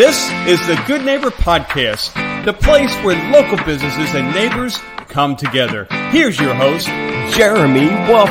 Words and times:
This 0.00 0.30
is 0.48 0.66
the 0.66 0.82
Good 0.86 1.04
Neighbor 1.04 1.28
Podcast, 1.28 2.14
the 2.46 2.54
place 2.54 2.90
where 3.04 3.22
local 3.30 3.62
businesses 3.66 4.14
and 4.14 4.34
neighbors 4.34 4.78
come 5.08 5.36
together. 5.36 5.86
Here's 6.08 6.40
your 6.40 6.54
host, 6.54 6.86
Jeremy 7.36 7.84
Wolf. 8.10 8.30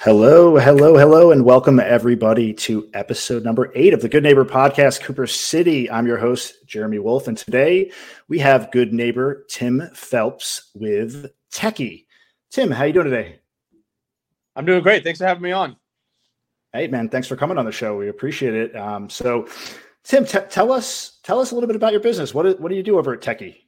Hello, 0.00 0.58
hello, 0.58 0.94
hello, 0.98 1.30
and 1.30 1.42
welcome 1.46 1.80
everybody 1.80 2.52
to 2.52 2.86
episode 2.92 3.44
number 3.44 3.72
eight 3.74 3.94
of 3.94 4.02
the 4.02 4.10
Good 4.10 4.22
Neighbor 4.22 4.44
Podcast, 4.44 5.00
Cooper 5.00 5.26
City. 5.26 5.90
I'm 5.90 6.06
your 6.06 6.18
host, 6.18 6.56
Jeremy 6.66 6.98
Wolf, 6.98 7.28
and 7.28 7.38
today 7.38 7.90
we 8.28 8.40
have 8.40 8.70
good 8.72 8.92
neighbor 8.92 9.46
Tim 9.48 9.88
Phelps 9.94 10.70
with 10.74 11.32
Techy. 11.50 12.06
Tim, 12.50 12.70
how 12.70 12.82
are 12.82 12.88
you 12.88 12.92
doing 12.92 13.06
today? 13.06 13.40
I'm 14.54 14.66
doing 14.66 14.82
great. 14.82 15.02
Thanks 15.02 15.18
for 15.18 15.24
having 15.24 15.42
me 15.42 15.52
on. 15.52 15.76
Hey, 16.72 16.88
man, 16.88 17.08
thanks 17.08 17.26
for 17.26 17.36
coming 17.36 17.58
on 17.58 17.64
the 17.64 17.72
show. 17.72 17.96
We 17.96 18.08
appreciate 18.08 18.54
it. 18.54 18.76
Um, 18.76 19.08
so, 19.08 19.48
Tim, 20.04 20.24
t- 20.24 20.38
tell 20.50 20.70
us 20.70 21.20
tell 21.22 21.40
us 21.40 21.50
a 21.50 21.54
little 21.54 21.66
bit 21.66 21.76
about 21.76 21.92
your 21.92 22.00
business. 22.00 22.34
What 22.34 22.42
do, 22.42 22.56
what 22.58 22.68
do 22.68 22.74
you 22.74 22.82
do 22.82 22.98
over 22.98 23.14
at 23.14 23.22
Techy? 23.22 23.66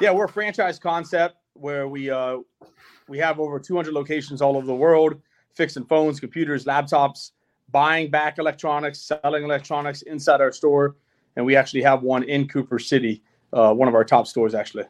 Yeah, 0.00 0.12
we're 0.12 0.24
a 0.24 0.28
franchise 0.28 0.78
concept 0.78 1.36
where 1.54 1.88
we 1.88 2.10
uh, 2.10 2.38
we 3.08 3.18
have 3.18 3.40
over 3.40 3.58
200 3.58 3.92
locations 3.92 4.40
all 4.42 4.56
over 4.56 4.66
the 4.66 4.74
world, 4.74 5.20
fixing 5.54 5.84
phones, 5.84 6.20
computers, 6.20 6.64
laptops, 6.64 7.32
buying 7.70 8.10
back 8.10 8.38
electronics, 8.38 9.00
selling 9.00 9.44
electronics 9.44 10.02
inside 10.02 10.40
our 10.40 10.52
store, 10.52 10.96
and 11.36 11.44
we 11.44 11.56
actually 11.56 11.82
have 11.82 12.02
one 12.02 12.22
in 12.24 12.48
Cooper 12.48 12.78
City, 12.78 13.22
uh, 13.52 13.72
one 13.72 13.88
of 13.88 13.94
our 13.94 14.04
top 14.04 14.26
stores 14.26 14.54
actually. 14.54 14.84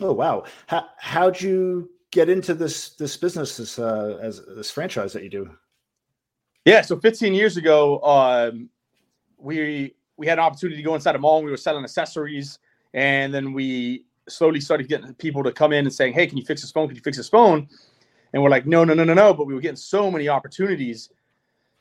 Oh 0.00 0.12
wow! 0.12 0.44
How 0.66 0.86
how'd 0.98 1.40
you 1.40 1.90
get 2.10 2.28
into 2.28 2.54
this 2.54 2.90
this 2.90 3.16
business 3.16 3.56
this 3.56 3.78
uh, 3.78 4.18
as 4.20 4.44
this 4.46 4.70
franchise 4.70 5.12
that 5.12 5.22
you 5.22 5.30
do? 5.30 5.50
Yeah, 6.64 6.80
so 6.80 6.98
15 6.98 7.32
years 7.32 7.56
ago, 7.56 8.00
um, 8.02 8.68
we 9.38 9.94
we 10.16 10.26
had 10.26 10.38
an 10.38 10.44
opportunity 10.44 10.76
to 10.76 10.82
go 10.82 10.94
inside 10.94 11.14
a 11.14 11.18
mall. 11.18 11.38
And 11.38 11.44
we 11.44 11.50
were 11.50 11.56
selling 11.56 11.84
accessories, 11.84 12.58
and 12.94 13.32
then 13.32 13.52
we 13.52 14.04
slowly 14.28 14.60
started 14.60 14.88
getting 14.88 15.14
people 15.14 15.44
to 15.44 15.52
come 15.52 15.72
in 15.72 15.84
and 15.84 15.94
saying, 15.94 16.14
"Hey, 16.14 16.26
can 16.26 16.38
you 16.38 16.44
fix 16.44 16.62
this 16.62 16.72
phone? 16.72 16.88
Can 16.88 16.96
you 16.96 17.02
fix 17.02 17.16
this 17.16 17.28
phone?" 17.28 17.68
And 18.32 18.42
we're 18.42 18.50
like, 18.50 18.66
"No, 18.66 18.84
no, 18.84 18.94
no, 18.94 19.04
no, 19.04 19.14
no!" 19.14 19.34
But 19.34 19.46
we 19.46 19.54
were 19.54 19.60
getting 19.60 19.76
so 19.76 20.10
many 20.10 20.28
opportunities, 20.28 21.10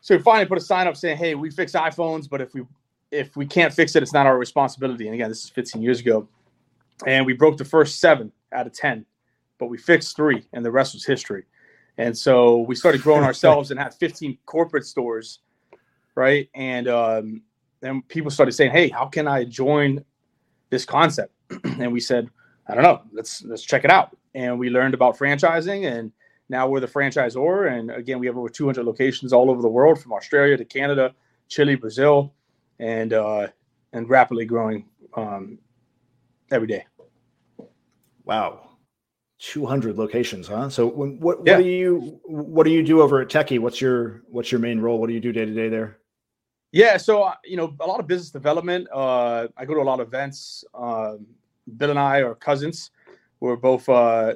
so 0.01 0.15
we 0.15 0.21
finally 0.21 0.45
put 0.45 0.57
a 0.57 0.61
sign 0.61 0.87
up 0.87 0.95
saying, 0.95 1.17
"Hey, 1.17 1.35
we 1.35 1.49
fix 1.49 1.71
iPhones, 1.71 2.29
but 2.29 2.41
if 2.41 2.53
we 2.53 2.63
if 3.11 3.35
we 3.35 3.45
can't 3.45 3.73
fix 3.73 3.95
it, 3.95 4.03
it's 4.03 4.13
not 4.13 4.27
our 4.27 4.37
responsibility." 4.37 5.05
And 5.05 5.15
again, 5.15 5.29
this 5.29 5.45
is 5.45 5.49
15 5.49 5.81
years 5.81 5.99
ago, 5.99 6.27
and 7.07 7.25
we 7.25 7.33
broke 7.33 7.57
the 7.57 7.65
first 7.65 7.99
seven 7.99 8.31
out 8.51 8.67
of 8.67 8.73
10 8.73 9.05
but 9.57 9.67
we 9.67 9.77
fixed 9.77 10.15
three, 10.15 10.47
and 10.53 10.65
the 10.65 10.71
rest 10.71 10.93
was 10.93 11.05
history. 11.05 11.45
And 11.97 12.17
so 12.17 12.59
we 12.59 12.75
started 12.75 13.01
growing 13.01 13.23
ourselves 13.29 13.71
and 13.71 13.79
had 13.79 13.93
15 13.93 14.37
corporate 14.45 14.85
stores, 14.85 15.39
right? 16.15 16.49
And 16.53 16.87
um, 16.87 17.41
then 17.81 18.01
people 18.03 18.31
started 18.31 18.51
saying, 18.53 18.71
"Hey, 18.71 18.89
how 18.89 19.05
can 19.05 19.27
I 19.27 19.43
join 19.45 20.03
this 20.69 20.85
concept?" 20.85 21.33
and 21.63 21.91
we 21.91 21.99
said, 21.99 22.29
"I 22.67 22.73
don't 22.73 22.83
know. 22.83 23.01
Let's 23.11 23.43
let's 23.43 23.63
check 23.63 23.85
it 23.85 23.91
out." 23.91 24.15
And 24.33 24.59
we 24.59 24.69
learned 24.69 24.93
about 24.93 25.17
franchising, 25.17 25.85
and 25.91 26.11
now 26.49 26.67
we're 26.67 26.79
the 26.79 26.87
franchisor. 26.87 27.71
And 27.71 27.91
again, 27.91 28.19
we 28.19 28.27
have 28.27 28.37
over 28.37 28.49
200 28.49 28.83
locations 28.83 29.33
all 29.33 29.49
over 29.49 29.61
the 29.61 29.69
world, 29.69 29.99
from 29.99 30.13
Australia 30.13 30.57
to 30.57 30.65
Canada, 30.65 31.13
Chile, 31.47 31.75
Brazil, 31.75 32.33
and 32.79 33.13
uh, 33.13 33.47
and 33.93 34.09
rapidly 34.09 34.45
growing 34.45 34.85
um, 35.15 35.57
every 36.51 36.67
day. 36.67 36.85
Wow. 38.25 38.74
200 39.39 39.97
locations, 39.97 40.47
huh? 40.47 40.69
So 40.69 40.87
when, 40.87 41.19
what, 41.19 41.39
yeah. 41.45 41.57
what 41.57 41.63
do 41.63 41.69
you 41.69 42.19
what 42.25 42.63
do 42.63 42.71
you 42.71 42.83
do 42.83 43.01
over 43.01 43.21
at 43.21 43.29
Techy? 43.29 43.59
What's 43.59 43.81
your 43.81 44.23
what's 44.29 44.51
your 44.51 44.59
main 44.59 44.79
role? 44.79 44.99
What 44.99 45.07
do 45.07 45.13
you 45.13 45.19
do 45.19 45.31
day 45.31 45.45
to 45.45 45.53
day 45.53 45.67
there? 45.67 45.97
Yeah, 46.71 46.97
so 46.97 47.23
uh, 47.23 47.35
you 47.43 47.57
know 47.57 47.75
a 47.79 47.85
lot 47.85 47.99
of 47.99 48.07
business 48.07 48.31
development. 48.31 48.87
Uh, 48.93 49.47
I 49.57 49.65
go 49.65 49.73
to 49.73 49.81
a 49.81 49.83
lot 49.83 49.99
of 49.99 50.07
events. 50.07 50.63
Uh, 50.73 51.15
Bill 51.77 51.89
and 51.89 51.99
I 51.99 52.21
are 52.21 52.35
cousins. 52.35 52.91
We're 53.39 53.55
both 53.55 53.87
uh, 53.89 54.35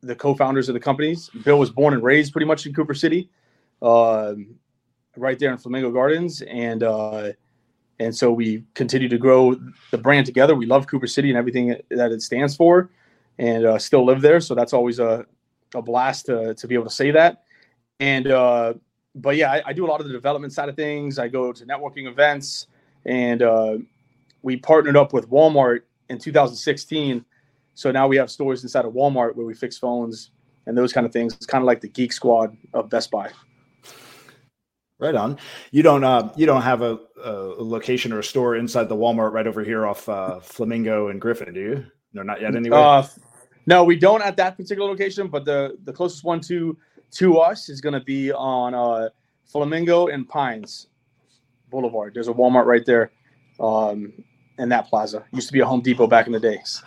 the 0.00 0.14
co-founders 0.14 0.68
of 0.68 0.74
the 0.74 0.80
companies. 0.80 1.28
Bill 1.44 1.58
was 1.58 1.70
born 1.70 1.92
and 1.94 2.02
raised 2.02 2.32
pretty 2.32 2.46
much 2.46 2.66
in 2.66 2.72
Cooper 2.72 2.94
City, 2.94 3.28
um, 3.82 4.54
right 5.16 5.38
there 5.38 5.52
in 5.52 5.58
Flamingo 5.58 5.90
Gardens, 5.90 6.40
and 6.42 6.82
uh, 6.82 7.32
and 7.98 8.16
so 8.16 8.32
we 8.32 8.64
continue 8.72 9.08
to 9.08 9.18
grow 9.18 9.56
the 9.90 9.98
brand 9.98 10.24
together. 10.24 10.54
We 10.54 10.66
love 10.66 10.86
Cooper 10.86 11.06
City 11.06 11.28
and 11.28 11.36
everything 11.36 11.76
that 11.90 12.12
it 12.12 12.22
stands 12.22 12.56
for 12.56 12.90
and 13.38 13.64
uh, 13.64 13.78
still 13.78 14.04
live 14.04 14.20
there. 14.20 14.40
So 14.40 14.54
that's 14.54 14.72
always 14.72 14.98
a, 14.98 15.24
a 15.74 15.82
blast 15.82 16.26
to, 16.26 16.54
to 16.54 16.66
be 16.66 16.74
able 16.74 16.84
to 16.84 16.90
say 16.90 17.10
that. 17.12 17.44
And, 18.00 18.28
uh, 18.28 18.74
but 19.14 19.36
yeah, 19.36 19.52
I, 19.52 19.62
I, 19.66 19.72
do 19.72 19.84
a 19.84 19.88
lot 19.88 20.00
of 20.00 20.06
the 20.06 20.12
development 20.12 20.52
side 20.52 20.68
of 20.68 20.76
things. 20.76 21.18
I 21.18 21.28
go 21.28 21.52
to 21.52 21.66
networking 21.66 22.06
events 22.08 22.68
and 23.04 23.42
uh, 23.42 23.78
we 24.42 24.56
partnered 24.56 24.96
up 24.96 25.12
with 25.12 25.28
Walmart 25.28 25.80
in 26.08 26.18
2016. 26.18 27.24
So 27.74 27.90
now 27.90 28.06
we 28.08 28.16
have 28.16 28.30
stores 28.30 28.62
inside 28.62 28.84
of 28.84 28.92
Walmart 28.92 29.34
where 29.34 29.46
we 29.46 29.54
fix 29.54 29.78
phones 29.78 30.30
and 30.66 30.76
those 30.76 30.92
kind 30.92 31.06
of 31.06 31.12
things. 31.12 31.34
It's 31.34 31.46
kind 31.46 31.62
of 31.62 31.66
like 31.66 31.80
the 31.80 31.88
geek 31.88 32.12
squad 32.12 32.56
of 32.74 32.88
Best 32.90 33.10
Buy. 33.10 33.30
Right 35.00 35.14
on. 35.14 35.38
You 35.70 35.84
don't 35.84 36.02
uh, 36.02 36.32
you 36.34 36.44
don't 36.44 36.62
have 36.62 36.82
a, 36.82 36.98
a, 37.22 37.32
location 37.32 38.12
or 38.12 38.18
a 38.18 38.24
store 38.24 38.56
inside 38.56 38.88
the 38.88 38.96
Walmart 38.96 39.32
right 39.32 39.46
over 39.46 39.62
here 39.62 39.86
off 39.86 40.08
uh, 40.08 40.40
Flamingo 40.40 41.06
and 41.06 41.20
Griffin, 41.20 41.54
do 41.54 41.60
you? 41.60 41.86
No, 42.12 42.22
not 42.22 42.40
yet. 42.40 42.56
Anyway. 42.56 42.76
Uh, 42.76 43.06
no, 43.68 43.84
we 43.84 43.96
don't 43.96 44.22
at 44.22 44.34
that 44.38 44.56
particular 44.56 44.88
location, 44.88 45.28
but 45.28 45.44
the 45.44 45.76
the 45.84 45.92
closest 45.92 46.24
one 46.24 46.40
to 46.40 46.76
to 47.12 47.36
us 47.36 47.68
is 47.68 47.82
going 47.82 47.92
to 47.92 48.00
be 48.00 48.32
on 48.32 48.72
uh, 48.74 49.10
Flamingo 49.44 50.06
and 50.06 50.26
Pines 50.26 50.88
Boulevard. 51.70 52.14
There's 52.14 52.28
a 52.28 52.32
Walmart 52.32 52.64
right 52.64 52.86
there 52.86 53.12
um, 53.60 54.24
in 54.58 54.70
that 54.70 54.88
plaza. 54.88 55.22
Used 55.32 55.48
to 55.48 55.52
be 55.52 55.60
a 55.60 55.66
Home 55.66 55.82
Depot 55.82 56.06
back 56.06 56.26
in 56.26 56.32
the 56.32 56.40
days. 56.40 56.82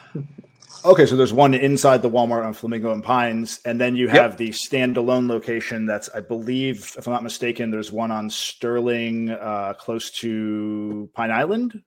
Okay, 0.84 1.06
so 1.06 1.16
there's 1.16 1.34
one 1.34 1.54
inside 1.54 2.02
the 2.02 2.10
Walmart 2.10 2.44
on 2.44 2.54
Flamingo 2.54 2.92
and 2.92 3.04
Pines, 3.04 3.60
and 3.66 3.80
then 3.80 3.96
you 3.96 4.08
have 4.08 4.32
yep. 4.32 4.38
the 4.38 4.50
standalone 4.50 5.30
location. 5.30 5.86
That's, 5.86 6.10
I 6.10 6.22
believe, 6.22 6.96
if 6.98 7.06
I'm 7.06 7.14
not 7.14 7.22
mistaken, 7.22 7.70
there's 7.70 7.92
one 7.92 8.10
on 8.10 8.28
Sterling, 8.32 9.30
uh, 9.30 9.76
close 9.78 10.10
to 10.22 11.08
Pine 11.14 11.30
Island. 11.30 11.80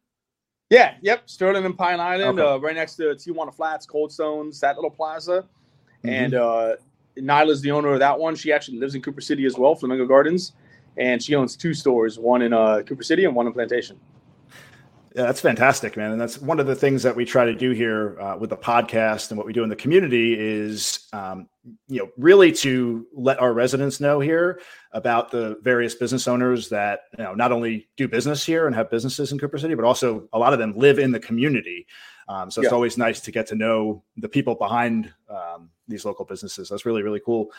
Yeah, 0.70 0.94
yep. 1.02 1.28
Sterling 1.28 1.64
and 1.64 1.76
Pine 1.76 2.00
Island, 2.00 2.38
okay. 2.38 2.48
uh, 2.48 2.56
right 2.56 2.74
next 2.74 2.96
to 2.96 3.02
Tijuana 3.14 3.54
Flats, 3.54 3.86
Cold 3.86 4.10
Stones, 4.10 4.60
that 4.60 4.76
little 4.76 4.90
plaza. 4.90 5.44
Mm-hmm. 6.04 6.08
And 6.08 6.34
uh, 6.34 6.76
Nyla's 7.16 7.60
the 7.60 7.70
owner 7.70 7.92
of 7.92 8.00
that 8.00 8.18
one. 8.18 8.34
She 8.34 8.52
actually 8.52 8.78
lives 8.78 8.94
in 8.94 9.02
Cooper 9.02 9.20
City 9.20 9.44
as 9.44 9.56
well, 9.56 9.74
Flamingo 9.74 10.06
Gardens. 10.06 10.52
And 10.96 11.22
she 11.22 11.34
owns 11.34 11.56
two 11.56 11.74
stores, 11.74 12.18
one 12.18 12.42
in 12.42 12.52
uh, 12.52 12.82
Cooper 12.86 13.02
City 13.02 13.24
and 13.24 13.34
one 13.34 13.46
in 13.46 13.52
Plantation. 13.52 13.98
Yeah, 15.14 15.26
that's 15.26 15.40
fantastic, 15.40 15.96
man. 15.96 16.10
And 16.10 16.20
that's 16.20 16.40
one 16.40 16.58
of 16.58 16.66
the 16.66 16.74
things 16.74 17.04
that 17.04 17.14
we 17.14 17.24
try 17.24 17.44
to 17.44 17.54
do 17.54 17.70
here 17.70 18.20
uh, 18.20 18.36
with 18.36 18.50
the 18.50 18.56
podcast 18.56 19.30
and 19.30 19.38
what 19.38 19.46
we 19.46 19.52
do 19.52 19.62
in 19.62 19.68
the 19.68 19.76
community 19.76 20.34
is, 20.36 21.06
um, 21.12 21.48
you 21.86 22.00
know, 22.00 22.08
really 22.16 22.50
to 22.50 23.06
let 23.12 23.38
our 23.38 23.52
residents 23.52 24.00
know 24.00 24.18
here 24.18 24.60
about 24.90 25.30
the 25.30 25.56
various 25.62 25.94
business 25.94 26.26
owners 26.26 26.68
that 26.70 27.02
you 27.16 27.22
know 27.22 27.32
not 27.32 27.52
only 27.52 27.88
do 27.96 28.08
business 28.08 28.44
here 28.44 28.66
and 28.66 28.74
have 28.74 28.90
businesses 28.90 29.30
in 29.30 29.38
Cooper 29.38 29.56
City, 29.56 29.76
but 29.76 29.84
also 29.84 30.28
a 30.32 30.38
lot 30.38 30.52
of 30.52 30.58
them 30.58 30.76
live 30.76 30.98
in 30.98 31.12
the 31.12 31.20
community. 31.20 31.86
Um, 32.28 32.50
so 32.50 32.60
it's 32.60 32.70
yeah. 32.70 32.74
always 32.74 32.98
nice 32.98 33.20
to 33.20 33.30
get 33.30 33.46
to 33.48 33.54
know 33.54 34.02
the 34.16 34.28
people 34.28 34.56
behind 34.56 35.14
um, 35.30 35.70
these 35.86 36.04
local 36.04 36.24
businesses. 36.24 36.68
That's 36.68 36.84
really 36.84 37.02
really 37.02 37.20
cool. 37.24 37.52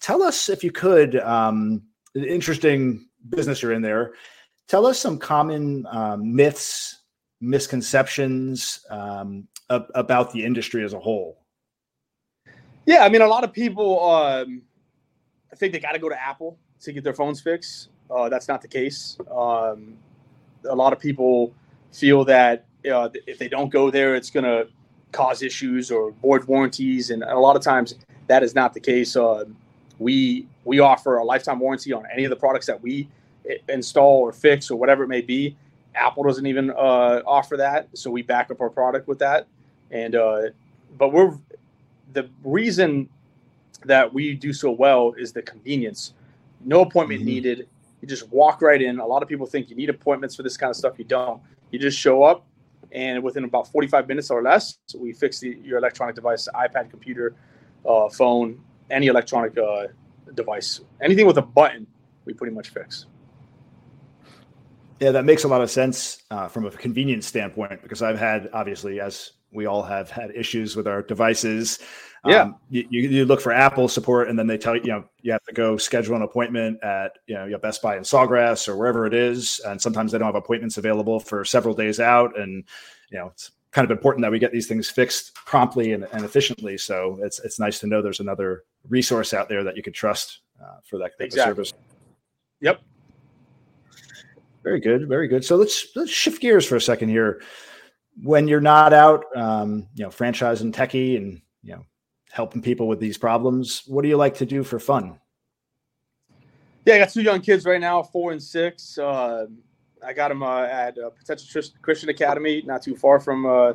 Tell 0.00 0.20
us 0.20 0.48
if 0.48 0.64
you 0.64 0.72
could, 0.72 1.14
um, 1.20 1.82
interesting 2.12 3.06
business 3.28 3.62
you're 3.62 3.72
in 3.72 3.82
there 3.82 4.14
Tell 4.68 4.86
us 4.86 4.98
some 4.98 5.18
common 5.18 5.86
um, 5.90 6.34
myths, 6.34 7.02
misconceptions 7.40 8.80
um, 8.90 9.46
ab- 9.70 9.90
about 9.94 10.32
the 10.32 10.44
industry 10.44 10.84
as 10.84 10.92
a 10.92 10.98
whole. 10.98 11.38
Yeah, 12.86 13.04
I 13.04 13.08
mean, 13.08 13.22
a 13.22 13.26
lot 13.26 13.44
of 13.44 13.52
people 13.52 14.02
um, 14.10 14.62
I 15.52 15.56
think 15.56 15.72
they 15.72 15.80
got 15.80 15.92
to 15.92 15.98
go 15.98 16.08
to 16.08 16.20
Apple 16.20 16.58
to 16.80 16.92
get 16.92 17.04
their 17.04 17.14
phones 17.14 17.40
fixed. 17.40 17.88
Uh, 18.10 18.28
that's 18.28 18.48
not 18.48 18.62
the 18.62 18.68
case. 18.68 19.18
Um, 19.30 19.96
a 20.68 20.74
lot 20.74 20.92
of 20.92 20.98
people 20.98 21.54
feel 21.92 22.24
that 22.24 22.66
uh, 22.90 23.10
if 23.26 23.38
they 23.38 23.48
don't 23.48 23.70
go 23.70 23.90
there, 23.90 24.14
it's 24.16 24.30
going 24.30 24.44
to 24.44 24.68
cause 25.12 25.42
issues 25.42 25.90
or 25.90 26.12
void 26.22 26.44
warranties, 26.44 27.10
and 27.10 27.22
a 27.22 27.38
lot 27.38 27.54
of 27.54 27.62
times 27.62 27.94
that 28.28 28.42
is 28.42 28.54
not 28.54 28.72
the 28.72 28.80
case. 28.80 29.14
Uh, 29.14 29.44
we 29.98 30.46
we 30.64 30.80
offer 30.80 31.18
a 31.18 31.24
lifetime 31.24 31.60
warranty 31.60 31.92
on 31.92 32.04
any 32.12 32.24
of 32.24 32.30
the 32.30 32.36
products 32.36 32.66
that 32.66 32.80
we 32.82 33.08
install 33.68 34.20
or 34.20 34.32
fix 34.32 34.70
or 34.70 34.76
whatever 34.76 35.04
it 35.04 35.08
may 35.08 35.20
be. 35.20 35.56
Apple 35.94 36.24
doesn't 36.24 36.46
even 36.46 36.70
uh, 36.70 37.22
offer 37.26 37.56
that, 37.56 37.88
so 37.94 38.10
we 38.10 38.22
back 38.22 38.50
up 38.50 38.60
our 38.60 38.70
product 38.70 39.08
with 39.08 39.18
that. 39.18 39.46
And 39.90 40.14
uh, 40.14 40.42
but 40.96 41.12
we're 41.12 41.36
the 42.12 42.28
reason 42.44 43.08
that 43.84 44.12
we 44.12 44.34
do 44.34 44.52
so 44.52 44.70
well 44.70 45.12
is 45.18 45.32
the 45.32 45.42
convenience. 45.42 46.14
No 46.64 46.82
appointment 46.82 47.20
mm-hmm. 47.20 47.28
needed. 47.28 47.68
You 48.00 48.08
just 48.08 48.30
walk 48.30 48.62
right 48.62 48.80
in. 48.80 48.98
A 49.00 49.06
lot 49.06 49.22
of 49.22 49.28
people 49.28 49.46
think 49.46 49.70
you 49.70 49.76
need 49.76 49.90
appointments 49.90 50.34
for 50.34 50.42
this 50.42 50.56
kind 50.56 50.70
of 50.70 50.76
stuff. 50.76 50.98
You 50.98 51.04
don't. 51.04 51.40
You 51.70 51.78
just 51.78 51.98
show 51.98 52.22
up, 52.22 52.46
and 52.92 53.22
within 53.22 53.44
about 53.44 53.68
45 53.68 54.08
minutes 54.08 54.30
or 54.30 54.42
less, 54.42 54.78
we 54.96 55.12
fix 55.12 55.40
the, 55.40 55.58
your 55.62 55.78
electronic 55.78 56.14
device, 56.14 56.48
iPad, 56.54 56.90
computer, 56.90 57.34
uh, 57.86 58.08
phone, 58.08 58.60
any 58.90 59.06
electronic 59.06 59.56
uh, 59.56 59.86
device, 60.34 60.80
anything 61.00 61.26
with 61.26 61.38
a 61.38 61.42
button, 61.42 61.86
we 62.24 62.34
pretty 62.34 62.54
much 62.54 62.70
fix. 62.70 63.06
Yeah, 65.02 65.10
that 65.10 65.24
makes 65.24 65.42
a 65.42 65.48
lot 65.48 65.60
of 65.60 65.68
sense 65.68 66.22
uh, 66.30 66.46
from 66.46 66.64
a 66.64 66.70
convenience 66.70 67.26
standpoint 67.26 67.82
because 67.82 68.02
I've 68.02 68.20
had, 68.20 68.48
obviously, 68.52 69.00
as 69.00 69.32
we 69.50 69.66
all 69.66 69.82
have 69.82 70.10
had 70.10 70.30
issues 70.30 70.76
with 70.76 70.86
our 70.86 71.02
devices. 71.02 71.80
Yeah. 72.24 72.42
Um, 72.42 72.56
you, 72.70 72.86
you 72.88 73.24
look 73.24 73.40
for 73.40 73.50
Apple 73.50 73.88
support 73.88 74.28
and 74.28 74.38
then 74.38 74.46
they 74.46 74.56
tell 74.56 74.76
you, 74.76 74.82
you 74.82 74.92
know, 74.92 75.04
you 75.22 75.32
have 75.32 75.42
to 75.42 75.52
go 75.52 75.76
schedule 75.76 76.14
an 76.14 76.22
appointment 76.22 76.84
at, 76.84 77.18
you 77.26 77.34
know, 77.34 77.58
Best 77.58 77.82
Buy 77.82 77.96
in 77.96 78.04
Sawgrass 78.04 78.68
or 78.68 78.76
wherever 78.76 79.04
it 79.04 79.12
is. 79.12 79.60
And 79.66 79.82
sometimes 79.82 80.12
they 80.12 80.18
don't 80.18 80.26
have 80.26 80.36
appointments 80.36 80.78
available 80.78 81.18
for 81.18 81.44
several 81.44 81.74
days 81.74 81.98
out. 81.98 82.38
And, 82.38 82.62
you 83.10 83.18
know, 83.18 83.26
it's 83.26 83.50
kind 83.72 83.84
of 83.84 83.90
important 83.90 84.22
that 84.22 84.30
we 84.30 84.38
get 84.38 84.52
these 84.52 84.68
things 84.68 84.88
fixed 84.88 85.34
promptly 85.34 85.94
and, 85.94 86.06
and 86.12 86.24
efficiently. 86.24 86.78
So 86.78 87.18
it's, 87.22 87.40
it's 87.40 87.58
nice 87.58 87.80
to 87.80 87.88
know 87.88 88.02
there's 88.02 88.20
another 88.20 88.62
resource 88.88 89.34
out 89.34 89.48
there 89.48 89.64
that 89.64 89.76
you 89.76 89.82
can 89.82 89.92
trust 89.92 90.42
uh, 90.62 90.76
for 90.84 90.96
that 90.98 91.10
exactly. 91.18 91.50
service. 91.50 91.72
Yep. 92.60 92.80
Very 94.62 94.80
good, 94.80 95.08
very 95.08 95.28
good. 95.28 95.44
So 95.44 95.56
let's 95.56 95.86
let's 95.96 96.10
shift 96.10 96.40
gears 96.40 96.66
for 96.66 96.76
a 96.76 96.80
second 96.80 97.08
here. 97.08 97.42
When 98.22 98.46
you're 98.46 98.60
not 98.60 98.92
out, 98.92 99.24
um, 99.34 99.88
you 99.94 100.04
know, 100.04 100.10
franchising 100.10 100.72
techy 100.72 101.16
and 101.16 101.40
you 101.62 101.74
know, 101.74 101.84
helping 102.30 102.62
people 102.62 102.86
with 102.86 103.00
these 103.00 103.18
problems, 103.18 103.82
what 103.86 104.02
do 104.02 104.08
you 104.08 104.16
like 104.16 104.34
to 104.34 104.46
do 104.46 104.62
for 104.62 104.78
fun? 104.78 105.18
Yeah, 106.84 106.94
I 106.94 106.98
got 106.98 107.10
two 107.10 107.22
young 107.22 107.40
kids 107.40 107.64
right 107.64 107.80
now, 107.80 108.02
four 108.02 108.32
and 108.32 108.42
six. 108.42 108.98
Uh, 108.98 109.46
I 110.04 110.12
got 110.12 110.28
them 110.28 110.42
uh, 110.42 110.62
at 110.62 110.98
uh, 110.98 111.10
Potential 111.10 111.62
Christian 111.80 112.08
Academy, 112.08 112.62
not 112.66 112.82
too 112.82 112.96
far 112.96 113.20
from 113.20 113.46
uh, 113.46 113.72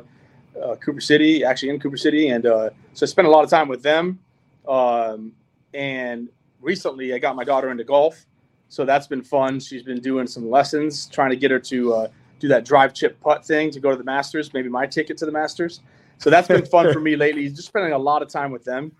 uh, 0.62 0.76
Cooper 0.76 1.00
City, 1.00 1.42
actually 1.42 1.70
in 1.70 1.80
Cooper 1.80 1.96
City, 1.96 2.28
and 2.28 2.44
uh, 2.46 2.70
so 2.92 3.04
I 3.04 3.06
spent 3.06 3.26
a 3.26 3.30
lot 3.30 3.44
of 3.44 3.50
time 3.50 3.68
with 3.68 3.82
them. 3.82 4.18
Um, 4.66 5.32
and 5.72 6.28
recently, 6.60 7.14
I 7.14 7.18
got 7.18 7.34
my 7.34 7.44
daughter 7.44 7.70
into 7.70 7.84
golf, 7.84 8.26
so 8.68 8.84
that's 8.84 9.06
been 9.06 9.22
fun. 9.22 9.60
She's 9.60 9.82
been 9.82 10.00
doing 10.00 10.26
some 10.26 10.50
lessons, 10.50 11.06
trying 11.06 11.30
to 11.30 11.36
get 11.36 11.50
her 11.50 11.58
to 11.60 11.94
uh, 11.94 12.08
do 12.38 12.48
that 12.48 12.64
drive 12.64 12.94
chip 12.94 13.18
putt 13.20 13.44
thing 13.44 13.70
to 13.70 13.80
go 13.80 13.90
to 13.90 13.96
the 13.96 14.04
Masters, 14.04 14.52
maybe 14.52 14.68
my 14.68 14.86
ticket 14.86 15.16
to 15.18 15.26
the 15.26 15.32
Masters. 15.32 15.80
So 16.18 16.30
that's 16.30 16.48
been 16.48 16.66
fun 16.66 16.92
for 16.92 17.00
me 17.00 17.16
lately. 17.24 17.48
Just 17.48 17.68
spending 17.68 17.92
a 17.92 17.98
lot 17.98 18.22
of 18.22 18.28
time 18.28 18.50
with 18.50 18.64
them 18.64 18.92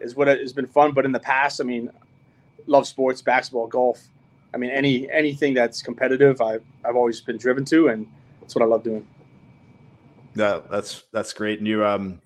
is 0.00 0.14
what 0.14 0.28
has 0.28 0.52
been 0.52 0.66
fun. 0.66 0.92
But 0.92 1.04
in 1.04 1.12
the 1.12 1.20
past, 1.20 1.60
I 1.60 1.64
mean, 1.64 1.90
love 2.66 2.86
sports, 2.86 3.22
basketball, 3.22 3.68
golf. 3.68 4.02
I 4.52 4.58
mean, 4.58 4.70
any 4.70 5.10
anything 5.10 5.54
that's 5.54 5.82
competitive, 5.82 6.40
I've 6.40 6.64
I've 6.84 6.96
always 6.96 7.20
been 7.20 7.36
driven 7.36 7.64
to, 7.66 7.88
and 7.88 8.06
that's 8.40 8.54
what 8.54 8.62
I 8.62 8.66
love 8.66 8.82
doing. 8.82 9.06
Yeah, 10.34 10.60
that's 10.70 11.04
that's 11.12 11.32
great. 11.32 11.58
And 11.58 11.68
you, 11.68 11.84
um, 11.84 12.20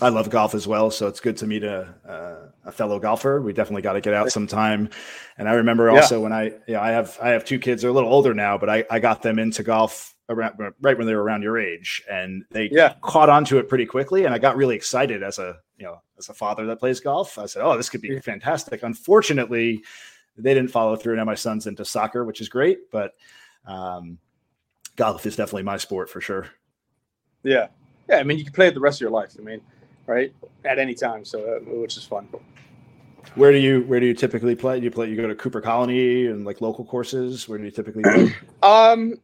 I 0.00 0.10
love 0.10 0.30
golf 0.30 0.54
as 0.54 0.66
well, 0.66 0.90
so 0.90 1.08
it's 1.08 1.20
good 1.20 1.36
to 1.38 1.46
meet 1.46 1.64
a 1.64 1.94
a, 2.04 2.68
a 2.68 2.72
fellow 2.72 3.00
golfer. 3.00 3.40
We 3.40 3.52
definitely 3.52 3.82
got 3.82 3.94
to 3.94 4.00
get 4.00 4.14
out 4.14 4.30
sometime. 4.30 4.90
And 5.36 5.48
I 5.48 5.54
remember 5.54 5.90
also 5.90 6.16
yeah. 6.16 6.22
when 6.22 6.32
I, 6.32 6.44
you 6.44 6.74
know, 6.74 6.80
I 6.80 6.90
have 6.90 7.18
I 7.20 7.30
have 7.30 7.44
two 7.44 7.58
kids. 7.58 7.82
They're 7.82 7.90
a 7.90 7.94
little 7.94 8.12
older 8.12 8.34
now, 8.34 8.56
but 8.58 8.70
I 8.70 8.84
I 8.90 8.98
got 9.00 9.22
them 9.22 9.38
into 9.38 9.62
golf 9.62 10.14
around 10.28 10.56
right 10.80 10.96
when 10.96 11.06
they 11.06 11.14
were 11.14 11.22
around 11.22 11.42
your 11.42 11.58
age, 11.58 12.02
and 12.10 12.44
they 12.50 12.68
yeah. 12.70 12.94
caught 13.02 13.28
on 13.28 13.44
to 13.46 13.58
it 13.58 13.68
pretty 13.68 13.86
quickly. 13.86 14.24
And 14.24 14.34
I 14.34 14.38
got 14.38 14.56
really 14.56 14.76
excited 14.76 15.22
as 15.22 15.38
a 15.38 15.56
you 15.78 15.84
know 15.84 16.00
as 16.18 16.28
a 16.28 16.34
father 16.34 16.66
that 16.66 16.78
plays 16.78 17.00
golf. 17.00 17.38
I 17.38 17.46
said, 17.46 17.62
oh, 17.62 17.76
this 17.76 17.88
could 17.88 18.02
be 18.02 18.20
fantastic. 18.20 18.82
Unfortunately, 18.84 19.82
they 20.36 20.54
didn't 20.54 20.70
follow 20.70 20.94
through. 20.94 21.16
Now 21.16 21.24
my 21.24 21.34
son's 21.34 21.66
into 21.66 21.84
soccer, 21.84 22.24
which 22.24 22.40
is 22.40 22.48
great, 22.48 22.90
but 22.92 23.14
um, 23.66 24.18
golf 24.94 25.26
is 25.26 25.34
definitely 25.34 25.64
my 25.64 25.76
sport 25.76 26.08
for 26.08 26.20
sure. 26.20 26.46
Yeah, 27.42 27.68
yeah. 28.08 28.16
I 28.18 28.22
mean, 28.22 28.38
you 28.38 28.44
can 28.44 28.52
play 28.52 28.68
it 28.68 28.74
the 28.74 28.80
rest 28.80 28.98
of 28.98 29.00
your 29.00 29.10
life. 29.10 29.34
I 29.36 29.42
mean 29.42 29.60
right? 30.08 30.32
At 30.64 30.80
any 30.80 30.94
time, 30.94 31.24
so 31.24 31.38
uh, 31.40 31.58
which 31.80 31.96
is 31.96 32.04
fun. 32.04 32.28
Where 33.34 33.52
do 33.52 33.58
you 33.58 33.82
where 33.82 34.00
do 34.00 34.06
you 34.06 34.14
typically 34.14 34.56
play? 34.56 34.80
Do 34.80 34.84
you 34.84 34.90
play? 34.90 35.08
You 35.08 35.16
go 35.16 35.28
to 35.28 35.34
Cooper 35.34 35.60
Colony 35.60 36.26
and 36.26 36.44
like 36.44 36.60
local 36.60 36.84
courses. 36.84 37.48
Where 37.48 37.58
do 37.58 37.64
you 37.64 37.70
typically 37.70 38.02
play? 38.02 38.34
um, 38.62 39.14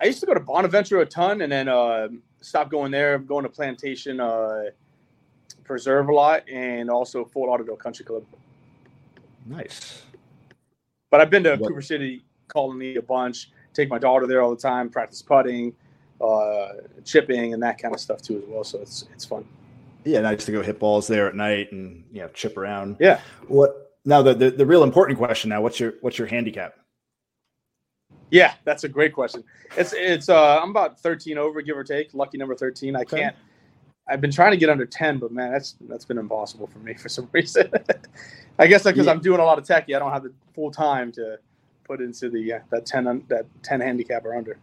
I 0.00 0.06
used 0.06 0.20
to 0.20 0.26
go 0.26 0.32
to 0.32 0.40
Bonaventure 0.40 1.00
a 1.00 1.06
ton, 1.06 1.42
and 1.42 1.52
then 1.52 1.68
uh, 1.68 2.08
stopped 2.40 2.70
going 2.70 2.90
there. 2.90 3.18
Going 3.18 3.42
to 3.42 3.50
Plantation 3.50 4.20
uh, 4.20 4.66
Preserve 5.64 6.08
a 6.08 6.12
lot, 6.12 6.48
and 6.48 6.88
also 6.88 7.24
Fort 7.24 7.50
Lauderdale 7.50 7.76
Country 7.76 8.04
Club. 8.04 8.24
Nice. 9.46 10.02
But 11.10 11.20
I've 11.20 11.30
been 11.30 11.42
to 11.44 11.56
what? 11.56 11.68
Cooper 11.68 11.82
City 11.82 12.24
Colony 12.48 12.96
a 12.96 13.02
bunch. 13.02 13.50
Take 13.74 13.88
my 13.88 13.98
daughter 13.98 14.26
there 14.26 14.42
all 14.42 14.50
the 14.50 14.60
time. 14.60 14.88
Practice 14.90 15.22
putting, 15.22 15.74
uh, 16.20 16.68
chipping, 17.04 17.52
and 17.52 17.62
that 17.62 17.78
kind 17.78 17.94
of 17.94 18.00
stuff 18.00 18.22
too 18.22 18.38
as 18.38 18.44
well. 18.46 18.64
So 18.64 18.80
it's 18.80 19.06
it's 19.12 19.24
fun 19.24 19.44
yeah, 20.04 20.20
nice 20.20 20.44
to 20.46 20.52
go 20.52 20.62
hit 20.62 20.78
balls 20.78 21.06
there 21.06 21.26
at 21.28 21.34
night 21.34 21.72
and 21.72 22.04
you 22.12 22.22
know 22.22 22.28
chip 22.28 22.56
around. 22.56 22.96
Yeah. 23.00 23.20
What 23.48 23.96
now? 24.04 24.22
The, 24.22 24.34
the 24.34 24.50
the 24.50 24.66
real 24.66 24.82
important 24.82 25.18
question 25.18 25.50
now. 25.50 25.60
What's 25.60 25.80
your 25.80 25.94
what's 26.00 26.18
your 26.18 26.26
handicap? 26.26 26.74
Yeah, 28.30 28.54
that's 28.64 28.84
a 28.84 28.88
great 28.88 29.12
question. 29.12 29.44
It's 29.76 29.92
it's 29.92 30.28
uh 30.28 30.60
I'm 30.60 30.70
about 30.70 31.00
13 31.00 31.38
over, 31.38 31.62
give 31.62 31.76
or 31.76 31.84
take. 31.84 32.14
Lucky 32.14 32.38
number 32.38 32.54
13. 32.54 32.96
I 32.96 33.04
can't. 33.04 33.34
I've 34.08 34.20
been 34.20 34.32
trying 34.32 34.50
to 34.50 34.56
get 34.56 34.68
under 34.68 34.86
10, 34.86 35.18
but 35.18 35.30
man, 35.30 35.52
that's 35.52 35.76
that's 35.88 36.04
been 36.04 36.18
impossible 36.18 36.66
for 36.66 36.78
me 36.78 36.94
for 36.98 37.08
some 37.08 37.28
reason. 37.32 37.70
I 38.58 38.66
guess 38.66 38.84
because 38.84 39.06
yeah. 39.06 39.12
I'm 39.12 39.20
doing 39.20 39.40
a 39.40 39.44
lot 39.44 39.58
of 39.58 39.64
techy, 39.64 39.94
I 39.94 39.98
don't 39.98 40.12
have 40.12 40.24
the 40.24 40.32
full 40.54 40.70
time 40.70 41.12
to 41.12 41.38
put 41.84 42.00
into 42.00 42.28
the 42.28 42.54
uh, 42.54 42.58
that 42.70 42.86
10 42.86 43.24
that 43.28 43.46
10 43.62 43.80
handicap 43.80 44.24
or 44.24 44.34
under 44.34 44.58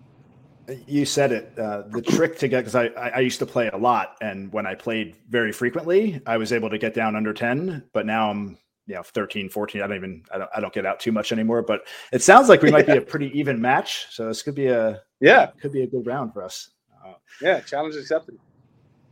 you 0.86 1.06
said 1.06 1.32
it. 1.32 1.58
Uh, 1.58 1.84
the 1.88 2.02
trick 2.02 2.38
to 2.40 2.48
get 2.48 2.60
because 2.66 2.76
I, 2.76 2.88
I 2.88 3.20
used 3.20 3.40
to 3.40 3.46
play 3.46 3.70
a 3.70 3.78
lot, 3.78 4.16
and 4.22 4.52
when 4.52 4.66
I 4.66 4.76
played 4.76 5.16
very 5.30 5.52
frequently, 5.52 6.22
I 6.26 6.38
was 6.38 6.52
able 6.52 6.70
to 6.70 6.78
get 6.78 6.94
down 6.94 7.16
under 7.16 7.34
ten. 7.34 7.84
But 7.94 8.06
now 8.06 8.30
I'm 8.30 8.58
you 8.86 8.96
know 8.96 9.04
13, 9.04 9.50
14. 9.50 9.82
I 9.82 9.88
don't 9.88 9.98
even 9.98 10.24
I 10.34 10.38
don't 10.38 10.50
I 10.56 10.60
don't 10.60 10.74
get 10.74 10.86
out 10.86 11.00
too 11.00 11.12
much 11.12 11.32
anymore. 11.32 11.62
But 11.62 11.88
it 12.12 12.22
sounds 12.22 12.50
like 12.50 12.62
we 12.62 12.72
might 12.72 12.88
yeah. 12.88 12.96
be 12.96 13.00
a 13.00 13.06
pretty 13.06 13.38
even 13.38 13.62
match. 13.62 14.08
So 14.10 14.28
this 14.28 14.42
could 14.42 14.56
be 14.56 14.68
a 14.68 15.02
yeah 15.20 15.48
could 15.62 15.72
be 15.72 15.84
a 15.84 15.88
good 15.88 16.06
round 16.06 16.34
for 16.34 16.44
us. 16.44 16.72
Uh, 17.06 17.14
yeah, 17.42 17.60
challenge 17.62 17.96
accepted. 17.96 18.38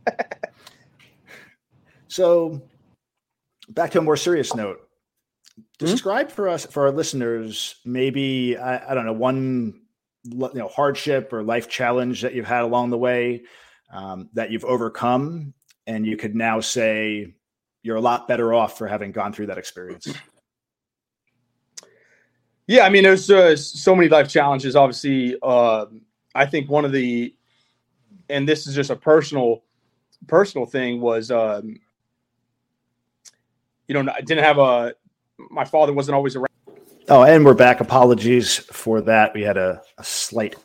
so 2.08 2.60
back 3.70 3.90
to 3.92 3.98
a 3.98 4.02
more 4.02 4.16
serious 4.16 4.54
note. 4.54 4.80
Hmm? 5.56 5.62
Describe 5.86 6.26
mm-hmm. 6.26 6.34
for 6.34 6.48
us 6.48 6.66
for 6.66 6.86
our 6.86 6.92
listeners 6.92 7.76
maybe 7.84 8.56
I, 8.56 8.92
I 8.92 8.94
don't 8.94 9.06
know 9.06 9.12
one 9.12 9.85
you 10.30 10.50
know 10.54 10.68
hardship 10.68 11.32
or 11.32 11.42
life 11.42 11.68
challenge 11.68 12.22
that 12.22 12.34
you've 12.34 12.46
had 12.46 12.62
along 12.62 12.90
the 12.90 12.98
way 12.98 13.42
um, 13.92 14.28
that 14.34 14.50
you've 14.50 14.64
overcome 14.64 15.52
and 15.86 16.06
you 16.06 16.16
could 16.16 16.34
now 16.34 16.60
say 16.60 17.32
you're 17.82 17.96
a 17.96 18.00
lot 18.00 18.26
better 18.26 18.52
off 18.52 18.76
for 18.76 18.88
having 18.88 19.12
gone 19.12 19.32
through 19.32 19.46
that 19.46 19.58
experience. 19.58 20.08
Yeah 22.66 22.84
i 22.84 22.88
mean 22.88 23.04
there's 23.04 23.30
uh, 23.30 23.56
so 23.56 23.94
many 23.94 24.08
life 24.08 24.28
challenges. 24.28 24.74
Obviously 24.74 25.36
uh, 25.42 25.86
i 26.34 26.44
think 26.44 26.68
one 26.68 26.84
of 26.84 26.92
the 26.92 27.34
and 28.28 28.48
this 28.48 28.66
is 28.66 28.74
just 28.74 28.90
a 28.90 28.96
personal 28.96 29.62
personal 30.26 30.66
thing 30.66 31.00
was 31.00 31.30
um, 31.30 31.78
you 33.86 33.94
know 33.94 34.12
i 34.12 34.20
didn't 34.20 34.44
have 34.44 34.58
a 34.58 34.94
my 35.50 35.64
father 35.64 35.92
wasn't 35.92 36.14
always 36.14 36.34
around 36.34 36.46
Oh, 37.08 37.22
and 37.22 37.44
we're 37.44 37.54
back. 37.54 37.80
Apologies 37.80 38.56
for 38.56 39.00
that. 39.02 39.32
We 39.32 39.42
had 39.42 39.56
a, 39.56 39.80
a, 39.96 40.02
slight 40.02 40.56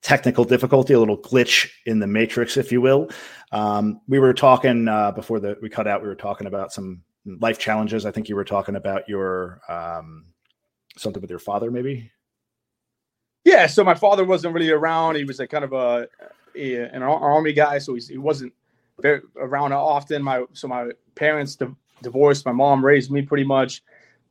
technical 0.00 0.44
difficulty, 0.44 0.92
a 0.92 1.00
little 1.00 1.18
glitch 1.18 1.68
in 1.86 1.98
the 1.98 2.06
matrix, 2.06 2.56
if 2.56 2.70
you 2.70 2.80
will. 2.80 3.10
Um, 3.50 4.00
we 4.06 4.20
were 4.20 4.32
talking 4.32 4.86
uh, 4.86 5.10
before 5.10 5.40
the 5.40 5.58
we 5.60 5.68
cut 5.68 5.88
out. 5.88 6.02
We 6.02 6.06
were 6.06 6.14
talking 6.14 6.46
about 6.46 6.72
some 6.72 7.02
life 7.40 7.58
challenges. 7.58 8.06
I 8.06 8.12
think 8.12 8.28
you 8.28 8.36
were 8.36 8.44
talking 8.44 8.76
about 8.76 9.08
your 9.08 9.60
um, 9.68 10.26
something 10.96 11.20
with 11.20 11.30
your 11.30 11.40
father, 11.40 11.68
maybe. 11.72 12.12
Yeah. 13.44 13.66
So 13.66 13.82
my 13.82 13.94
father 13.94 14.24
wasn't 14.24 14.54
really 14.54 14.70
around. 14.70 15.16
He 15.16 15.24
was 15.24 15.40
a 15.40 15.48
kind 15.48 15.64
of 15.64 15.72
a, 15.72 16.06
a 16.54 16.76
an 16.76 17.02
army 17.02 17.52
guy, 17.52 17.78
so 17.78 17.96
he 17.96 18.18
wasn't 18.18 18.52
very 19.00 19.20
around 19.36 19.72
often. 19.72 20.22
My 20.22 20.44
so 20.52 20.68
my 20.68 20.90
parents 21.16 21.56
di- 21.56 21.74
divorced. 22.02 22.46
My 22.46 22.52
mom 22.52 22.84
raised 22.84 23.10
me 23.10 23.22
pretty 23.22 23.44
much 23.44 23.82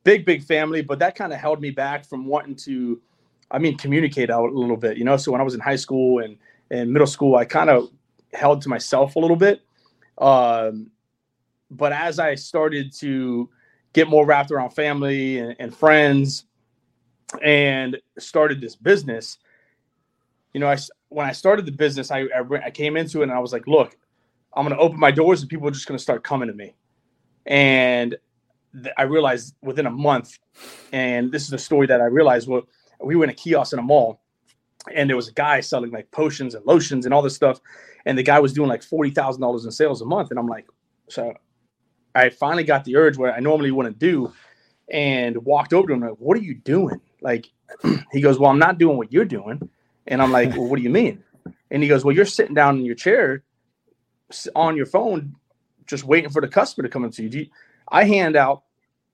big, 0.06 0.24
big 0.24 0.44
family, 0.44 0.82
but 0.82 1.00
that 1.00 1.16
kind 1.16 1.32
of 1.32 1.40
held 1.40 1.60
me 1.60 1.70
back 1.70 2.06
from 2.06 2.26
wanting 2.26 2.54
to, 2.54 3.02
I 3.50 3.58
mean, 3.58 3.76
communicate 3.76 4.30
out 4.30 4.50
a 4.50 4.56
little 4.56 4.76
bit, 4.76 4.96
you 4.96 5.04
know? 5.04 5.16
So 5.16 5.32
when 5.32 5.40
I 5.40 5.44
was 5.44 5.54
in 5.54 5.60
high 5.60 5.74
school 5.74 6.22
and, 6.22 6.38
and 6.70 6.92
middle 6.92 7.08
school, 7.08 7.34
I 7.34 7.44
kind 7.44 7.68
of 7.68 7.90
held 8.32 8.62
to 8.62 8.68
myself 8.68 9.16
a 9.16 9.18
little 9.18 9.36
bit. 9.36 9.62
Um, 10.18 10.92
but 11.72 11.92
as 11.92 12.20
I 12.20 12.36
started 12.36 12.92
to 12.98 13.50
get 13.94 14.08
more 14.08 14.24
wrapped 14.24 14.52
around 14.52 14.70
family 14.70 15.38
and, 15.38 15.56
and 15.58 15.74
friends 15.74 16.44
and 17.42 17.98
started 18.16 18.60
this 18.60 18.76
business, 18.76 19.38
you 20.54 20.60
know, 20.60 20.68
I, 20.68 20.76
when 21.08 21.26
I 21.26 21.32
started 21.32 21.66
the 21.66 21.72
business, 21.72 22.12
I, 22.12 22.20
I, 22.20 22.66
I 22.66 22.70
came 22.70 22.96
into 22.96 23.22
it 23.22 23.24
and 23.24 23.32
I 23.32 23.40
was 23.40 23.52
like, 23.52 23.66
look, 23.66 23.96
I'm 24.54 24.64
going 24.64 24.76
to 24.76 24.80
open 24.80 25.00
my 25.00 25.10
doors 25.10 25.40
and 25.40 25.50
people 25.50 25.66
are 25.66 25.72
just 25.72 25.88
going 25.88 25.98
to 25.98 26.02
start 26.02 26.22
coming 26.22 26.46
to 26.46 26.54
me. 26.54 26.76
And 27.44 28.16
I 28.96 29.02
realized 29.02 29.54
within 29.62 29.86
a 29.86 29.90
month, 29.90 30.38
and 30.92 31.32
this 31.32 31.44
is 31.44 31.52
a 31.52 31.58
story 31.58 31.86
that 31.88 32.00
I 32.00 32.06
realized. 32.06 32.48
Well, 32.48 32.62
we 33.00 33.16
were 33.16 33.24
in 33.24 33.30
a 33.30 33.34
kiosk 33.34 33.72
in 33.72 33.78
a 33.78 33.82
mall, 33.82 34.20
and 34.94 35.08
there 35.08 35.16
was 35.16 35.28
a 35.28 35.32
guy 35.32 35.60
selling 35.60 35.90
like 35.90 36.10
potions 36.10 36.54
and 36.54 36.64
lotions 36.66 37.04
and 37.04 37.14
all 37.14 37.22
this 37.22 37.34
stuff, 37.34 37.60
and 38.04 38.16
the 38.16 38.22
guy 38.22 38.40
was 38.40 38.52
doing 38.52 38.68
like 38.68 38.82
forty 38.82 39.10
thousand 39.10 39.42
dollars 39.42 39.64
in 39.64 39.70
sales 39.70 40.02
a 40.02 40.06
month, 40.06 40.30
and 40.30 40.38
I'm 40.38 40.46
like, 40.46 40.66
so 41.08 41.34
I 42.14 42.30
finally 42.30 42.64
got 42.64 42.84
the 42.84 42.96
urge 42.96 43.16
where 43.16 43.34
I 43.34 43.40
normally 43.40 43.70
wouldn't 43.70 43.98
do, 43.98 44.32
and 44.90 45.36
walked 45.44 45.72
over 45.72 45.88
to 45.88 45.94
him 45.94 46.00
like, 46.00 46.16
"What 46.18 46.36
are 46.36 46.42
you 46.42 46.54
doing? 46.54 47.00
Like, 47.20 47.50
he 48.12 48.20
goes, 48.20 48.38
well, 48.38 48.50
I'm 48.50 48.58
not 48.58 48.78
doing 48.78 48.96
what 48.96 49.12
you're 49.12 49.24
doing. 49.24 49.68
And 50.06 50.22
I'm 50.22 50.30
like, 50.30 50.50
well, 50.50 50.66
what 50.66 50.76
do 50.76 50.82
you 50.82 50.90
mean? 50.90 51.24
And 51.70 51.82
he 51.82 51.88
goes, 51.88 52.04
well, 52.04 52.14
you're 52.14 52.24
sitting 52.24 52.54
down 52.54 52.78
in 52.78 52.84
your 52.84 52.94
chair 52.94 53.42
on 54.54 54.76
your 54.76 54.86
phone, 54.86 55.34
just 55.86 56.04
waiting 56.04 56.30
for 56.30 56.40
the 56.40 56.48
customer 56.48 56.86
to 56.86 56.92
come 56.92 57.04
into 57.04 57.24
you. 57.24 57.46
I 57.88 58.04
hand 58.04 58.36
out 58.36 58.62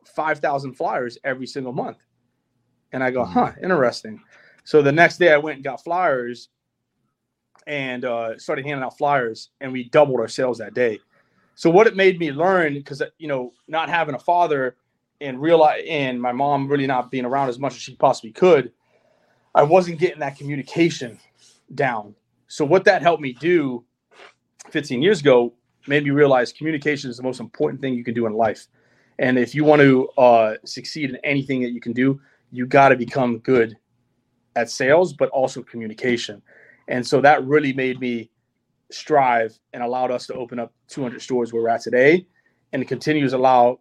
5,000 0.09 0.75
flyers 0.75 1.18
every 1.25 1.47
single 1.47 1.73
month. 1.73 1.99
And 2.92 3.02
I 3.02 3.11
go, 3.11 3.23
mm-hmm. 3.23 3.32
huh, 3.32 3.52
interesting. 3.62 4.21
So 4.64 4.82
the 4.82 4.92
next 4.92 5.18
day 5.18 5.32
I 5.32 5.38
went 5.38 5.56
and 5.56 5.64
got 5.64 5.82
flyers 5.82 6.49
and 7.66 8.04
uh, 8.04 8.38
started 8.38 8.64
handing 8.64 8.85
out 8.85 8.99
flyers, 8.99 9.50
and 9.61 9.73
we 9.73 9.88
doubled 9.88 10.21
our 10.21 10.28
sales 10.28 10.59
that 10.59 10.75
day. 10.75 10.99
So 11.54 11.71
what 11.71 11.87
it 11.87 11.97
made 11.97 12.18
me 12.18 12.32
learn, 12.32 12.75
because 12.75 13.02
you 13.18 13.28
know, 13.28 13.52
not 13.68 13.88
having 13.88 14.14
a 14.14 14.18
father 14.18 14.76
and 15.21 15.40
realize, 15.40 15.85
and 15.88 16.21
my 16.21 16.32
mom 16.32 16.68
really 16.68 16.87
not 16.87 17.11
being 17.11 17.25
around 17.25 17.49
as 17.49 17.59
much 17.59 17.75
as 17.75 17.80
she 17.80 17.94
possibly 17.94 18.32
could, 18.32 18.73
I 19.54 19.62
wasn't 19.62 19.99
getting 19.99 20.21
that 20.21 20.37
communication 20.37 21.18
down. 21.75 22.14
So 22.49 22.64
what 22.64 22.85
that 22.85 23.02
helped 23.02 23.23
me 23.23 23.32
do 23.32 23.85
15 24.71 25.02
years 25.02 25.21
ago 25.21 25.52
made 25.87 26.04
me 26.04 26.11
realize 26.11 26.52
communication 26.52 27.11
is 27.11 27.16
the 27.16 27.23
most 27.23 27.40
important 27.40 27.80
thing 27.80 27.94
you 27.94 28.04
can 28.04 28.14
do 28.14 28.26
in 28.26 28.32
life. 28.32 28.66
And 29.19 29.38
if 29.38 29.54
you 29.54 29.64
want 29.64 29.81
to 29.83 30.09
uh, 30.19 30.54
succeed 30.64 31.11
in 31.11 31.16
anything 31.25 31.62
that 31.62 31.73
you 31.73 31.81
can 31.81 31.92
do, 31.92 32.21
you 32.50 32.66
got 32.66 32.90
to 32.90 32.97
become 32.97 33.38
good 33.38 33.76
at 34.57 34.71
sales, 34.71 35.12
but 35.12 35.28
also 35.31 35.62
communication. 35.62 36.42
And 36.88 37.07
so 37.07 37.21
that 37.21 37.45
really 37.45 37.73
made 37.73 38.00
me 38.00 38.31
strive 38.90 39.59
and 39.73 39.83
allowed 39.83 40.11
us 40.11 40.26
to 40.26 40.35
open 40.35 40.59
up 40.59 40.73
200 40.88 41.23
stores 41.23 41.52
where 41.52 41.62
we're 41.62 41.69
at 41.69 41.81
today. 41.81 42.26
And 42.75 42.87
continues 42.88 43.33
to 43.33 43.37
allow 43.37 43.81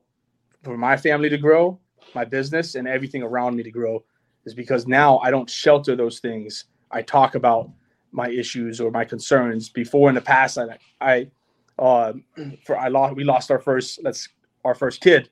for 0.63 0.77
my 0.77 0.97
family 0.97 1.29
to 1.29 1.37
grow, 1.37 1.79
my 2.13 2.25
business, 2.25 2.75
and 2.75 2.87
everything 2.87 3.23
around 3.23 3.55
me 3.55 3.63
to 3.63 3.71
grow 3.71 4.03
is 4.45 4.53
because 4.53 4.85
now 4.85 5.19
I 5.19 5.31
don't 5.31 5.49
shelter 5.49 5.95
those 5.95 6.19
things. 6.19 6.65
I 6.91 7.01
talk 7.01 7.35
about 7.35 7.69
my 8.11 8.29
issues 8.29 8.81
or 8.81 8.91
my 8.91 9.05
concerns. 9.05 9.69
Before 9.69 10.09
in 10.09 10.15
the 10.15 10.21
past, 10.21 10.57
I, 10.57 10.77
I, 10.99 11.31
uh, 11.79 12.13
for 12.65 12.77
I 12.77 12.89
lost, 12.89 13.15
we 13.15 13.23
lost 13.23 13.49
our 13.49 13.59
first, 13.59 14.01
let's 14.03 14.27
our 14.63 14.75
first 14.75 15.01
kid. 15.01 15.29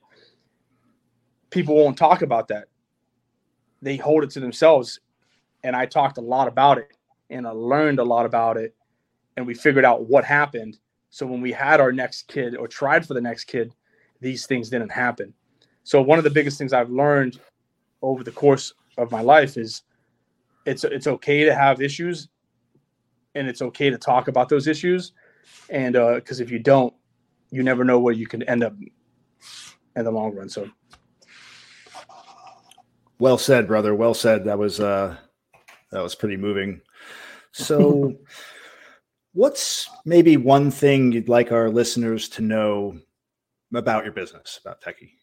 People 1.50 1.76
won't 1.76 1.98
talk 1.98 2.22
about 2.22 2.48
that. 2.50 2.66
They 3.82 3.98
hold 3.98 4.24
it 4.24 4.30
to 4.32 4.40
themselves, 4.40 5.00
and 5.64 5.76
I 5.76 5.86
talked 5.86 6.18
a 6.18 6.22
lot 6.22 6.48
about 6.48 6.78
it, 6.78 6.90
and 7.30 7.48
I 7.48 7.52
learned 7.52 8.00
a 8.00 8.04
lot 8.04 8.26
about 8.26 8.58
it, 8.58 8.76
and 9.38 9.48
we 9.48 9.54
figured 9.54 9.86
out 9.86 10.08
what 10.08 10.26
happened. 10.26 10.78
So 11.10 11.26
when 11.26 11.42
we 11.42 11.52
had 11.52 11.80
our 11.80 11.92
next 11.92 12.28
kid 12.28 12.56
or 12.56 12.68
tried 12.68 13.06
for 13.06 13.14
the 13.14 13.22
next 13.22 13.46
kid, 13.46 13.74
these 14.22 14.46
things 14.46 14.70
didn't 14.70 14.92
happen. 14.92 15.34
So 15.84 16.02
one 16.02 16.18
of 16.18 16.24
the 16.24 16.30
biggest 16.30 16.58
things 16.58 16.74
I've 16.74 16.92
learned 16.92 17.40
over 18.02 18.24
the 18.24 18.32
course 18.32 18.74
of 18.98 19.12
my 19.12 19.22
life 19.22 19.58
is 19.58 19.84
it's 20.66 20.84
it's 20.84 21.08
okay 21.08 21.46
to 21.46 21.56
have 21.56 21.82
issues 21.82 22.28
and 23.36 23.48
it's 23.48 23.62
okay 23.62 23.90
to 23.90 23.98
talk 23.98 24.28
about 24.28 24.50
those 24.50 24.68
issues 24.68 25.14
and 25.70 25.94
because 25.94 26.40
uh, 26.40 26.44
if 26.44 26.52
you 26.52 26.60
don't 26.60 26.94
you 27.52 27.64
never 27.64 27.84
know 27.84 28.00
where 28.00 28.14
you 28.14 28.28
can 28.28 28.44
end 28.44 28.64
up 28.64 28.74
in 29.96 30.05
the 30.05 30.12
long 30.12 30.36
run 30.36 30.50
so. 30.50 30.69
Well 33.19 33.38
said 33.38 33.67
brother. 33.67 33.93
Well 33.96 34.13
said. 34.13 34.46
That 34.46 34.58
was 34.58 34.79
uh 34.79 35.17
that 35.91 36.01
was 36.01 36.15
pretty 36.15 36.38
moving. 36.38 36.81
So 37.51 38.13
what's 39.34 39.89
maybe 40.05 40.38
one 40.38 40.72
thing 40.72 41.12
you'd 41.12 41.29
like 41.29 41.51
our 41.51 41.69
listeners 41.69 42.29
to 42.29 42.41
know 42.41 42.98
about 43.74 44.03
your 44.03 44.13
business 44.13 44.60
about 44.62 44.81
techy? 44.81 45.13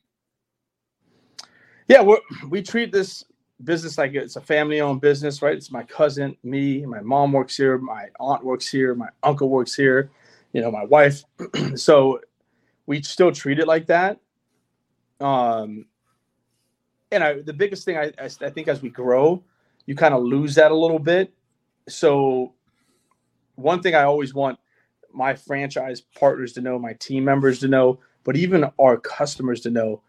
Yeah 1.89 2.03
we 2.03 2.19
we 2.49 2.63
treat 2.63 2.93
this 2.93 3.25
business 3.65 3.99
like 3.99 4.15
it's 4.15 4.37
a 4.37 4.41
family 4.41 4.81
owned 4.81 5.01
business, 5.01 5.43
right? 5.43 5.57
It's 5.57 5.71
my 5.71 5.83
cousin, 5.83 6.37
me, 6.43 6.85
my 6.85 7.01
mom 7.01 7.33
works 7.33 7.57
here, 7.57 7.79
my 7.79 8.09
aunt 8.21 8.45
works 8.45 8.69
here, 8.69 8.95
my 8.95 9.09
uncle 9.23 9.49
works 9.49 9.75
here, 9.75 10.11
you 10.53 10.61
know, 10.61 10.71
my 10.71 10.85
wife. 10.85 11.25
so 11.75 12.21
we 12.87 13.03
still 13.03 13.33
treat 13.33 13.59
it 13.59 13.67
like 13.67 13.87
that. 13.87 14.21
Um, 15.21 15.87
and 17.11 17.23
I, 17.23 17.41
the 17.43 17.53
biggest 17.53 17.85
thing 17.85 17.97
I, 17.97 18.13
I, 18.19 18.25
I 18.41 18.51
think 18.51 18.69
as 18.69 18.83
we 18.83 18.91
grow, 18.91 19.43
you 19.87 19.95
kind 19.95 20.15
of 20.15 20.23
lose 20.23 20.55
that 20.57 20.71
a 20.71 20.77
little 20.77 20.99
bit. 20.99 21.33
So 21.89 22.53
one 23.55 23.81
thing 23.81 23.95
I 23.95 24.03
always 24.03 24.35
want 24.35 24.59
my 25.13 25.35
franchise 25.35 26.01
partners 26.01 26.53
to 26.55 26.61
know, 26.61 26.79
my 26.79 26.93
team 26.95 27.25
members 27.25 27.61
to 27.61 27.69
know, 27.69 28.01
but 28.25 28.37
even 28.37 28.71
our 28.79 28.99
customers 28.99 29.61
to 29.63 29.71
know 29.71 30.03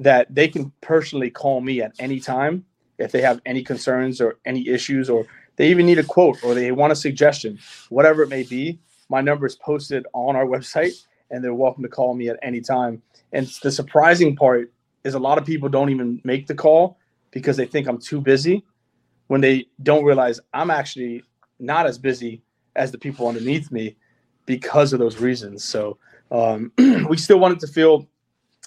that 0.00 0.34
they 0.34 0.48
can 0.48 0.72
personally 0.80 1.30
call 1.30 1.60
me 1.60 1.80
at 1.82 1.92
any 1.98 2.18
time 2.18 2.64
if 2.98 3.12
they 3.12 3.20
have 3.20 3.40
any 3.46 3.62
concerns 3.62 4.20
or 4.20 4.38
any 4.44 4.66
issues 4.68 5.08
or 5.08 5.26
they 5.56 5.68
even 5.68 5.86
need 5.86 5.98
a 5.98 6.04
quote 6.04 6.42
or 6.42 6.54
they 6.54 6.72
want 6.72 6.92
a 6.92 6.96
suggestion, 6.96 7.58
whatever 7.90 8.22
it 8.22 8.28
may 8.28 8.42
be, 8.42 8.80
my 9.08 9.20
number 9.20 9.46
is 9.46 9.54
posted 9.54 10.06
on 10.14 10.34
our 10.34 10.46
website 10.46 11.04
and 11.32 11.42
they're 11.42 11.54
welcome 11.54 11.82
to 11.82 11.88
call 11.88 12.14
me 12.14 12.28
at 12.28 12.38
any 12.42 12.60
time. 12.60 13.02
And 13.32 13.46
the 13.62 13.72
surprising 13.72 14.36
part 14.36 14.70
is 15.02 15.14
a 15.14 15.18
lot 15.18 15.38
of 15.38 15.44
people 15.44 15.68
don't 15.68 15.90
even 15.90 16.20
make 16.22 16.46
the 16.46 16.54
call 16.54 16.98
because 17.32 17.56
they 17.56 17.66
think 17.66 17.88
I'm 17.88 17.98
too 17.98 18.20
busy 18.20 18.64
when 19.26 19.40
they 19.40 19.66
don't 19.82 20.04
realize 20.04 20.38
I'm 20.52 20.70
actually 20.70 21.24
not 21.58 21.86
as 21.86 21.98
busy 21.98 22.42
as 22.76 22.92
the 22.92 22.98
people 22.98 23.26
underneath 23.26 23.72
me 23.72 23.96
because 24.46 24.92
of 24.92 24.98
those 24.98 25.18
reasons. 25.18 25.64
So 25.64 25.98
um, 26.30 26.70
we 27.08 27.16
still 27.16 27.38
wanted 27.38 27.60
to 27.60 27.66
feel 27.66 28.06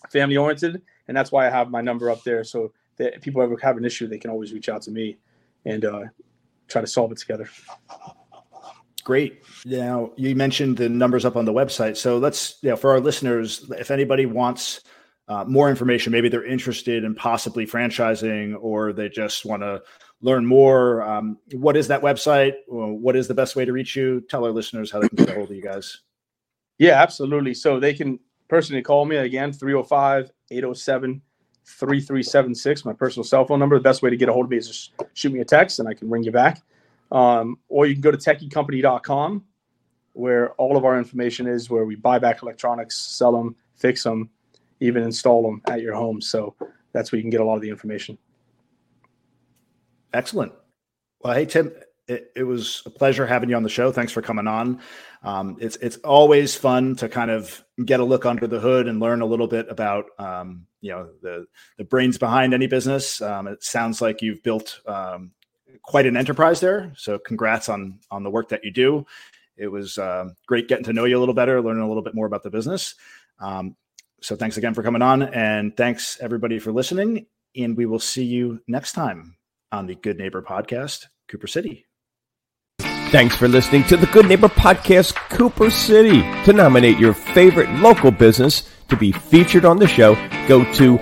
family 0.10 0.38
oriented, 0.38 0.82
and 1.08 1.16
that's 1.16 1.32
why 1.32 1.48
I 1.48 1.50
have 1.50 1.70
my 1.70 1.82
number 1.82 2.10
up 2.10 2.24
there. 2.24 2.44
So 2.44 2.74
that 2.98 3.22
people 3.22 3.42
ever 3.42 3.58
have 3.62 3.78
an 3.78 3.86
issue, 3.86 4.08
they 4.08 4.18
can 4.18 4.32
always 4.32 4.54
reach 4.54 4.70
out 4.70 4.82
to 4.84 4.92
me 4.92 5.18
and 5.66 5.86
uh, 5.86 6.04
try 6.68 6.82
to 6.82 6.88
solve 6.88 7.12
it 7.12 7.18
together. 7.18 7.50
Great. 9.06 9.44
Now 9.66 10.12
you 10.18 10.36
mentioned 10.36 10.78
the 10.78 10.90
numbers 10.90 11.26
up 11.26 11.36
on 11.36 11.46
the 11.46 11.54
website, 11.54 11.96
so 11.96 12.18
let's 12.18 12.58
you 12.64 12.72
know 12.72 12.76
for 12.76 12.90
our 12.90 13.00
listeners, 13.00 13.72
if 13.78 13.92
anybody 13.92 14.26
wants 14.26 14.82
uh, 15.28 15.46
more 15.46 15.70
information, 15.70 16.12
maybe 16.12 16.28
they're 16.28 16.46
interested 16.46 17.04
in 17.04 17.14
possibly 17.14 17.68
franchising 17.68 18.56
or 18.60 18.94
they 18.94 19.08
just 19.08 19.46
want 19.46 19.62
to 19.62 19.84
learn 20.22 20.44
more. 20.44 21.04
Um, 21.04 21.38
what 21.54 21.78
is 21.78 21.88
that 21.88 22.02
website? 22.02 22.54
What 22.68 23.16
is 23.16 23.28
the 23.28 23.36
best 23.36 23.56
way 23.56 23.64
to 23.64 23.72
reach 23.72 23.96
you? 23.96 24.22
Tell 24.28 24.44
our 24.44 24.52
listeners 24.52 24.90
how 24.90 25.00
they 25.00 25.10
can 25.10 25.18
get 25.18 25.30
a 25.30 25.34
hold 25.36 25.52
of 25.52 25.56
you 25.56 25.62
guys. 25.62 26.02
Yeah, 26.80 27.00
absolutely. 27.00 27.54
So 27.54 27.80
they 27.80 27.94
can 27.94 28.20
personally 28.48 28.82
call 28.82 29.06
me 29.06 29.18
again 29.18 29.54
305 29.54 30.32
807 30.50 31.22
3376, 31.68 32.86
my 32.86 32.94
personal 32.94 33.24
cell 33.24 33.46
phone 33.46 33.60
number. 33.60 33.78
The 33.78 33.84
best 33.84 34.02
way 34.02 34.10
to 34.10 34.18
get 34.18 34.30
a 34.30 34.34
hold 34.34 34.46
of 34.46 34.52
me 34.52 34.58
is 34.58 34.68
just 34.68 34.94
shoot 35.14 35.32
me 35.32 35.42
a 35.42 35.46
text 35.46 35.78
and 35.78 35.88
I 35.88 35.94
can 35.94 36.10
ring 36.10 36.24
you 36.24 36.32
back. 36.32 36.64
Um, 37.16 37.60
or 37.70 37.86
you 37.86 37.96
can 37.96 38.02
go 38.02 38.12
to 38.12 38.18
techycompany.com 38.18 39.46
where 40.12 40.52
all 40.54 40.76
of 40.76 40.84
our 40.84 40.98
information 40.98 41.48
is, 41.48 41.70
where 41.70 41.86
we 41.86 41.96
buy 41.96 42.20
back 42.20 42.42
electronics, 42.42 42.98
sell 42.98 43.32
them, 43.32 43.56
fix 43.76 44.04
them, 44.04 44.30
even 44.82 45.02
install 45.02 45.42
them 45.42 45.62
at 45.70 45.82
your 45.82 45.94
home. 45.94 46.22
So 46.22 46.56
that's 46.92 47.12
where 47.12 47.18
you 47.18 47.24
can 47.24 47.30
get 47.30 47.40
a 47.40 47.46
lot 47.46 47.56
of 47.56 47.62
the 47.62 47.70
information. 47.70 48.18
Excellent. 50.14 50.52
Well, 51.22 51.34
hey, 51.34 51.46
Tim, 51.46 51.72
it, 52.08 52.32
it 52.36 52.44
was 52.44 52.84
a 52.86 52.90
pleasure 52.90 53.26
having 53.26 53.50
you 53.50 53.56
on 53.56 53.64
the 53.64 53.70
show. 53.70 53.92
Thanks 53.92 54.12
for 54.12 54.22
coming 54.22 54.48
on. 54.48 54.82
Um, 55.24 55.58
it's 55.60 55.76
it's 55.78 55.98
always 55.98 56.56
fun 56.56 56.96
to 56.98 57.10
kind 57.10 57.32
of 57.32 57.64
get 57.84 58.00
a 58.00 58.04
look 58.06 58.26
under 58.26 58.46
the 58.46 58.60
hood 58.60 58.88
and 58.88 59.00
learn 59.00 59.22
a 59.22 59.26
little 59.26 59.48
bit 59.48 59.68
about 59.70 60.06
um, 60.20 60.68
you 60.82 60.92
know 60.92 61.10
the 61.22 61.46
the 61.78 61.84
brains 61.84 62.18
behind 62.18 62.54
any 62.54 62.68
business. 62.68 63.22
Um, 63.22 63.48
it 63.48 63.64
sounds 63.64 64.02
like 64.02 64.22
you've 64.22 64.44
built 64.44 64.80
um, 64.86 65.32
quite 65.86 66.06
an 66.06 66.18
enterprise 66.18 66.60
there. 66.60 66.94
So 66.98 67.18
congrats 67.18 67.70
on 67.70 68.00
on 68.12 68.24
the 68.24 68.30
work 68.30 68.50
that 68.50 68.64
you 68.64 68.72
do. 68.72 69.06
It 69.58 69.68
was 69.68 69.98
uh, 69.98 70.30
great 70.48 70.68
getting 70.68 70.86
to 70.86 70.94
know 70.94 71.06
you 71.06 71.18
a 71.18 71.20
little 71.20 71.34
better, 71.34 71.62
learning 71.62 71.84
a 71.84 71.88
little 71.88 72.04
bit 72.04 72.16
more 72.16 72.26
about 72.26 72.44
the 72.44 72.50
business. 72.50 72.96
Um, 73.40 73.76
so 74.22 74.36
thanks 74.36 74.58
again 74.58 74.74
for 74.74 74.84
coming 74.84 75.02
on, 75.02 75.22
and 75.22 75.76
thanks 75.78 76.18
everybody 76.20 76.60
for 76.60 76.72
listening. 76.72 77.28
And 77.56 77.78
we 77.78 77.86
will 77.86 78.00
see 78.00 78.26
you 78.26 78.62
next 78.68 78.94
time 78.94 79.38
on 79.72 79.88
the 79.88 79.96
Good 79.96 80.18
Neighbor 80.18 80.42
Podcast, 80.42 81.06
Cooper 81.28 81.48
City. 81.48 81.86
Thanks 82.80 83.36
for 83.36 83.48
listening 83.48 83.84
to 83.86 83.96
the 83.96 84.08
Good 84.08 84.26
Neighbor 84.26 84.50
Podcast, 84.50 85.16
Cooper 85.30 85.70
City. 85.70 86.22
To 86.44 86.54
nominate 86.54 86.98
your 86.98 87.14
favorite 87.14 87.70
local 87.80 88.12
business 88.12 88.70
to 88.90 88.98
be 88.98 89.12
featured 89.14 89.64
on 89.64 89.78
the 89.78 89.88
show, 89.88 90.16
go 90.48 90.70
to 90.74 90.98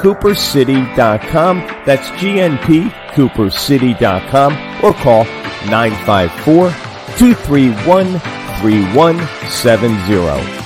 gnpcoopercity.com. 0.00 1.58
That's 1.84 2.08
gnpcoopercity.com 2.10 4.52
or 4.84 4.92
call 4.94 5.24
954 5.68 6.70
231 7.18 8.18
3170. 8.60 10.59